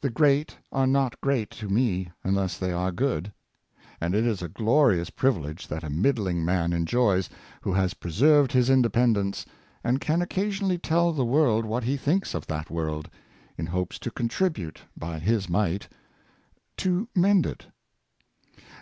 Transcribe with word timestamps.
The 0.00 0.08
great 0.08 0.56
are 0.72 0.86
not 0.86 1.20
great 1.20 1.50
to 1.50 1.68
me 1.68 2.10
unless 2.24 2.56
they 2.56 2.72
are 2.72 2.90
good. 2.90 3.34
And 4.00 4.14
it 4.14 4.24
is 4.26 4.40
a 4.40 4.48
glorious 4.48 5.10
privilege 5.10 5.68
that 5.68 5.84
a 5.84 5.90
middling 5.90 6.42
man 6.42 6.72
enjoys, 6.72 7.28
who 7.60 7.74
has 7.74 7.92
preserved 7.92 8.52
his 8.52 8.70
independence, 8.70 9.44
and 9.84 10.00
can 10.00 10.22
occasionally 10.22 10.78
tell 10.78 11.12
the 11.12 11.26
world 11.26 11.66
what 11.66 11.84
he 11.84 11.98
thinks 11.98 12.32
of 12.32 12.46
that 12.46 12.70
world, 12.70 13.10
in 13.58 13.66
hopes 13.66 13.98
to 13.98 14.10
contribute, 14.10 14.80
by 14.96 15.18
his 15.18 15.50
mite, 15.50 15.86
to 16.78 17.08
mend 17.14 17.44
it." 17.44 17.66